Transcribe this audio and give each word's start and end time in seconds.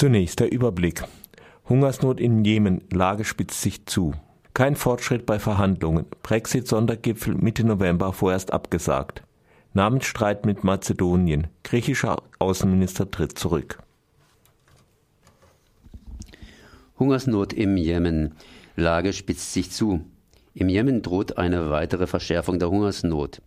Zunächst 0.00 0.40
der 0.40 0.50
Überblick. 0.50 1.04
Hungersnot 1.68 2.20
im 2.20 2.42
Jemen, 2.42 2.82
Lage 2.90 3.22
spitzt 3.26 3.60
sich 3.60 3.84
zu. 3.84 4.14
Kein 4.54 4.74
Fortschritt 4.74 5.26
bei 5.26 5.38
Verhandlungen. 5.38 6.06
Brexit-Sondergipfel 6.22 7.34
Mitte 7.34 7.64
November 7.64 8.14
vorerst 8.14 8.50
abgesagt. 8.50 9.22
Namensstreit 9.74 10.46
mit 10.46 10.64
Mazedonien. 10.64 11.48
Griechischer 11.64 12.22
Außenminister 12.38 13.10
tritt 13.10 13.38
zurück. 13.38 13.82
Hungersnot 16.98 17.52
im 17.52 17.76
Jemen. 17.76 18.36
Lage 18.76 19.12
spitzt 19.12 19.52
sich 19.52 19.70
zu. 19.70 20.06
Im 20.54 20.70
Jemen 20.70 21.02
droht 21.02 21.36
eine 21.36 21.68
weitere 21.68 22.06
Verschärfung 22.06 22.58
der 22.58 22.70
Hungersnot. 22.70 23.42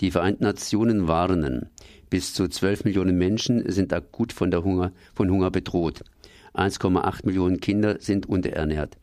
Die 0.00 0.10
Vereinten 0.10 0.44
Nationen 0.44 1.06
warnen, 1.06 1.70
bis 2.10 2.34
zu 2.34 2.48
12 2.48 2.84
Millionen 2.84 3.16
Menschen 3.16 3.70
sind 3.70 3.92
akut 3.92 4.32
von, 4.32 4.54
Hunger, 4.54 4.92
von 5.14 5.30
Hunger 5.30 5.50
bedroht. 5.50 6.02
1,8 6.54 7.26
Millionen 7.26 7.60
Kinder 7.60 7.96
sind 8.00 8.26
unterernährt. 8.26 8.96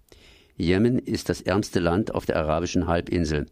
Jemen 0.56 1.00
ist 1.00 1.30
das 1.30 1.42
ärmste 1.42 1.80
Land 1.80 2.14
auf 2.14 2.26
der 2.26 2.38
arabischen 2.38 2.88
Halbinsel. 2.88 3.48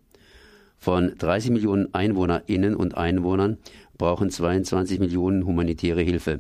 Von 0.78 1.14
30 1.18 1.52
Millionen 1.52 1.94
Einwohnerinnen 1.94 2.76
und 2.76 2.96
Einwohnern 2.96 3.58
brauchen 3.98 4.30
22 4.30 5.00
Millionen 5.00 5.46
humanitäre 5.46 6.02
Hilfe. 6.02 6.40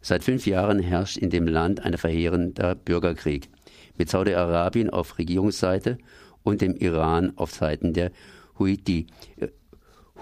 Seit 0.00 0.24
fünf 0.24 0.46
Jahren 0.46 0.78
herrscht 0.78 1.16
in 1.16 1.30
dem 1.30 1.46
Land 1.46 1.84
ein 1.84 1.98
verheerender 1.98 2.74
Bürgerkrieg 2.74 3.48
mit 3.98 4.08
Saudi-Arabien 4.08 4.90
auf 4.90 5.18
Regierungsseite 5.18 5.98
und 6.42 6.60
dem 6.60 6.74
Iran 6.76 7.32
auf 7.36 7.50
Seiten 7.50 7.92
der 7.92 8.12
Houthi, 8.58 9.06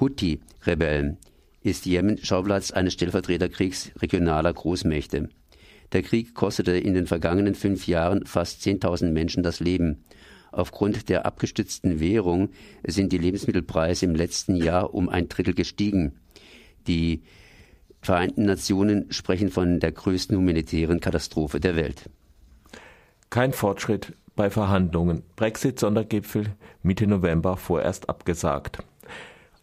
Houthi-Rebellen 0.01 1.19
ist 1.63 1.87
Jemen 1.87 2.19
Schauplatz 2.19 2.71
eines 2.71 2.93
Stellvertreterkriegs 2.93 3.93
regionaler 3.97 4.53
Großmächte. 4.53 5.29
Der 5.93 6.03
Krieg 6.03 6.35
kostete 6.35 6.73
in 6.73 6.95
den 6.95 7.07
vergangenen 7.07 7.55
fünf 7.55 7.87
Jahren 7.87 8.27
fast 8.27 8.63
10.000 8.63 9.11
Menschen 9.13 9.43
das 9.43 9.61
Leben. 9.61 10.05
Aufgrund 10.53 11.09
der 11.09 11.27
abgestützten 11.27 12.01
Währung 12.01 12.51
sind 12.87 13.13
die 13.13 13.19
Lebensmittelpreise 13.19 14.07
im 14.07 14.15
letzten 14.15 14.57
Jahr 14.57 14.95
um 14.95 15.09
ein 15.09 15.29
Drittel 15.29 15.55
gestiegen. 15.55 16.21
Die 16.87 17.23
Vereinten 18.05 18.45
Nationen 18.45 19.11
sprechen 19.11 19.49
von 19.49 19.81
der 19.81 19.91
größten 19.91 20.37
humanitären 20.37 21.01
Katastrophe 21.01 21.59
der 21.59 21.75
Welt. 21.75 22.11
Kein 23.31 23.55
Fortschritt 23.55 24.13
bei 24.37 24.51
Verhandlungen. 24.51 25.23
Brexit-Sondergipfel 25.37 26.55
Mitte 26.83 27.07
November 27.07 27.57
vorerst 27.57 28.11
abgesagt. 28.11 28.81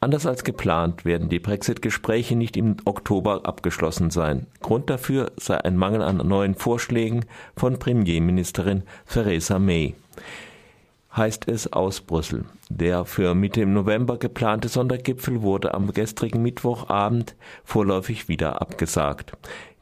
Anders 0.03 0.25
als 0.25 0.43
geplant 0.43 1.05
werden 1.05 1.29
die 1.29 1.39
Brexit-Gespräche 1.39 2.35
nicht 2.35 2.57
im 2.57 2.77
Oktober 2.85 3.45
abgeschlossen 3.45 4.09
sein. 4.09 4.47
Grund 4.59 4.89
dafür 4.89 5.31
sei 5.37 5.57
ein 5.63 5.77
Mangel 5.77 6.01
an 6.01 6.17
neuen 6.17 6.55
Vorschlägen 6.55 7.25
von 7.55 7.77
Premierministerin 7.77 8.81
Theresa 9.07 9.59
May 9.59 9.93
heißt 11.15 11.47
es 11.47 11.71
aus 11.73 12.01
Brüssel. 12.01 12.45
Der 12.69 13.05
für 13.05 13.35
Mitte 13.35 13.65
November 13.65 14.17
geplante 14.17 14.69
Sondergipfel 14.69 15.41
wurde 15.41 15.73
am 15.73 15.91
gestrigen 15.91 16.41
Mittwochabend 16.41 17.35
vorläufig 17.63 18.27
wieder 18.27 18.61
abgesagt. 18.61 19.33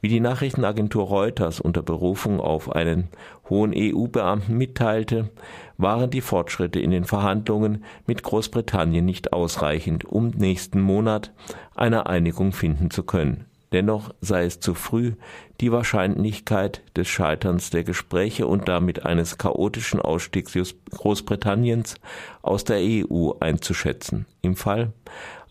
Wie 0.02 0.08
die 0.08 0.22
Nachrichtenagentur 0.22 1.05
Reuters 1.05 1.59
unter 1.59 1.81
Berufung 1.81 2.39
auf 2.39 2.72
einen 2.72 3.09
hohen 3.50 3.73
EU-Beamten 3.75 4.58
mitteilte, 4.58 5.30
waren 5.78 6.09
die 6.09 6.22
Fortschritte 6.22 6.80
in 6.80 6.91
den 6.91 7.03
Verhandlungen 7.03 7.83
mit 8.08 8.23
Großbritannien 8.23 9.03
nicht 9.03 9.33
ausreichend, 9.33 10.06
um 10.06 10.30
nächsten 10.30 10.80
Monat 10.80 11.33
eine 11.75 12.08
Einigung 12.08 12.53
finden 12.53 12.91
zu 12.91 13.03
können. 13.03 13.45
Dennoch 13.72 14.09
sei 14.19 14.45
es 14.45 14.59
zu 14.59 14.73
früh, 14.73 15.14
die 15.61 15.72
Wahrscheinlichkeit 15.72 16.81
des 16.95 17.08
Scheiterns 17.08 17.69
der 17.69 17.84
Gespräche 17.84 18.47
und 18.47 18.67
damit 18.67 19.06
eines 19.06 19.38
chaotischen 19.38 20.00
Ausstiegs 20.00 20.58
Großbritanniens 20.89 21.95
aus 22.41 22.63
der 22.63 22.80
EU 22.80 23.34
einzuschätzen. 23.39 24.25
Im 24.41 24.56
Fall 24.56 24.94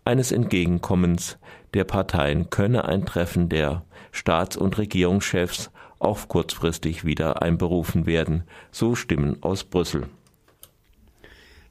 eines 0.08 0.32
Entgegenkommens 0.32 1.36
der 1.74 1.84
Parteien 1.84 2.48
könne 2.48 2.86
ein 2.86 3.04
Treffen 3.04 3.50
der 3.50 3.84
Staats- 4.10 4.56
und 4.56 4.78
Regierungschefs 4.78 5.70
auch 5.98 6.28
kurzfristig 6.28 7.04
wieder 7.04 7.42
einberufen 7.42 8.06
werden, 8.06 8.44
so 8.72 8.94
Stimmen 8.94 9.42
aus 9.42 9.64
Brüssel. 9.64 10.08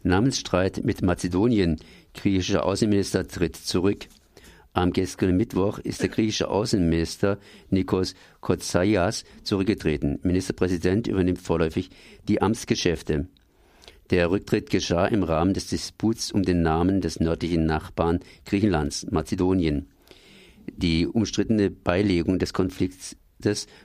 Namensstreit 0.04 0.86
mit 0.86 1.02
Mazedonien. 1.02 1.78
Griechischer 2.14 2.64
Außenminister 2.64 3.28
tritt 3.28 3.56
zurück. 3.56 4.06
Am 4.72 4.94
gestrigen 4.94 5.36
Mittwoch 5.36 5.80
ist 5.80 6.04
der 6.04 6.10
griechische 6.10 6.50
Außenminister 6.50 7.40
Nikos 7.72 8.14
Kotsaias 8.40 9.24
zurückgetreten. 9.42 10.20
Ministerpräsident 10.22 11.08
übernimmt 11.08 11.42
vorläufig 11.42 11.90
die 12.28 12.40
Amtsgeschäfte. 12.40 13.28
Der 14.10 14.32
Rücktritt 14.32 14.70
geschah 14.70 15.06
im 15.06 15.24
Rahmen 15.24 15.54
des 15.54 15.68
Disputs 15.68 16.32
um 16.32 16.44
den 16.44 16.62
Namen 16.62 17.02
des 17.02 17.20
nördlichen 17.20 17.66
Nachbarn 17.66 18.20
Griechenlands, 18.46 19.06
Mazedonien. 19.12 19.90
Die 20.68 21.06
umstrittene 21.06 21.70
Beilegung 21.70 22.40
des 22.40 22.54
Konflikts 22.54 23.18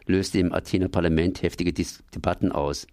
löste 0.06 0.38
im 0.38 0.52
Athener 0.52 0.88
Parlament 0.88 1.42
heftige 1.42 1.72
Debatten 2.14 2.52
aus. 2.52 2.86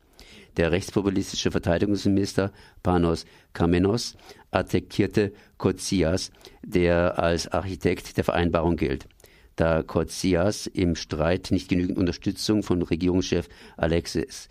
Der 0.58 0.72
rechtspopulistische 0.72 1.52
Verteidigungsminister 1.52 2.52
Panos 2.82 3.26
Kamenos 3.54 4.18
attackierte 4.50 5.32
Kotsias, 5.58 6.32
der 6.64 7.20
als 7.20 7.48
Architekt 7.48 8.18
der 8.18 8.24
Vereinbarung 8.24 8.76
gilt. 8.76 9.08
Da 9.56 9.84
Kotsias 9.84 10.66
im 10.66 10.96
Streit 10.96 11.52
nicht 11.52 11.70
genügend 11.70 12.00
Unterstützung 12.00 12.64
von 12.64 12.82
Regierungschef 12.82 13.48
Alexis 13.78 14.50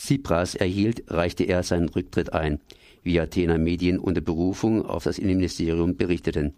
Tsipras 0.00 0.54
erhielt, 0.54 1.04
reichte 1.08 1.44
er 1.44 1.62
seinen 1.62 1.90
Rücktritt 1.90 2.32
ein, 2.32 2.58
wie 3.02 3.20
Athener 3.20 3.58
Medien 3.58 3.98
unter 3.98 4.22
Berufung 4.22 4.86
auf 4.86 5.04
das 5.04 5.18
Innenministerium 5.18 5.96
berichteten. 5.96 6.54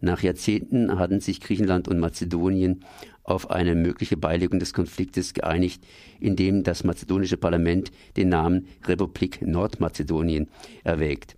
Nach 0.00 0.20
Jahrzehnten 0.20 0.98
hatten 0.98 1.20
sich 1.20 1.40
Griechenland 1.40 1.86
und 1.86 2.00
Mazedonien 2.00 2.84
auf 3.22 3.52
eine 3.52 3.76
mögliche 3.76 4.16
Beilegung 4.16 4.58
des 4.58 4.74
Konfliktes 4.74 5.32
geeinigt, 5.32 5.84
indem 6.18 6.64
das 6.64 6.82
mazedonische 6.82 7.36
Parlament 7.36 7.92
den 8.16 8.30
Namen 8.30 8.66
Republik 8.84 9.42
Nordmazedonien 9.42 10.48
erwägt. 10.82 11.36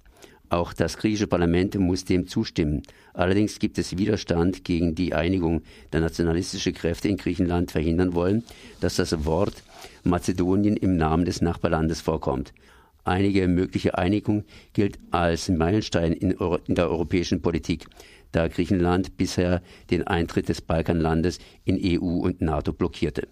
Auch 0.54 0.72
das 0.72 0.98
griechische 0.98 1.26
Parlament 1.26 1.74
muss 1.80 2.04
dem 2.04 2.28
zustimmen. 2.28 2.82
Allerdings 3.12 3.58
gibt 3.58 3.76
es 3.76 3.98
Widerstand 3.98 4.62
gegen 4.62 4.94
die 4.94 5.12
Einigung, 5.12 5.62
da 5.90 5.98
nationalistische 5.98 6.72
Kräfte 6.72 7.08
in 7.08 7.16
Griechenland 7.16 7.72
verhindern 7.72 8.14
wollen, 8.14 8.44
dass 8.78 8.94
das 8.94 9.24
Wort 9.24 9.64
Mazedonien 10.04 10.76
im 10.76 10.96
Namen 10.96 11.24
des 11.24 11.40
Nachbarlandes 11.40 12.02
vorkommt. 12.02 12.54
Einige 13.02 13.48
mögliche 13.48 13.98
Einigung 13.98 14.44
gilt 14.74 15.00
als 15.10 15.48
Meilenstein 15.48 16.12
in, 16.12 16.30
in 16.30 16.74
der 16.76 16.88
europäischen 16.88 17.42
Politik 17.42 17.88
da 18.34 18.48
Griechenland 18.48 19.16
bisher 19.16 19.62
den 19.90 20.06
Eintritt 20.06 20.48
des 20.48 20.60
Balkanlandes 20.60 21.38
in 21.64 21.80
EU 21.82 22.18
und 22.18 22.40
NATO 22.40 22.72
blockierte 22.72 23.28